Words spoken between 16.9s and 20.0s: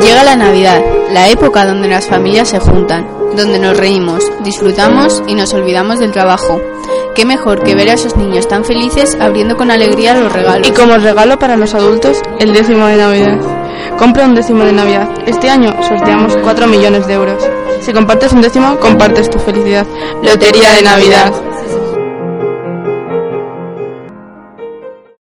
de euros. Si compartes un décimo, compartes tu felicidad.